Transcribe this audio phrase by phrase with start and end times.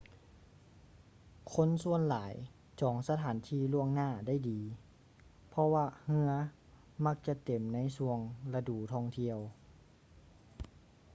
[1.53, 2.33] ຄົນສ່ວນຫຼາຍ
[2.81, 4.61] ຈອງສະຖານທີ່ລ່ວງໜ້າໄດ້ດີ
[5.49, 6.31] ເພາະວ່າເຮືອ
[7.05, 8.17] ມັກຈະເຕັມໃນຊ່ວງ
[8.53, 9.39] ລະດູທ່ອງທຽວ